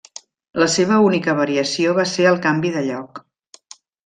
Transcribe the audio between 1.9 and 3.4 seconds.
va ser el canvi de lloc.